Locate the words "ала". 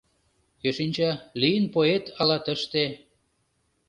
2.19-2.37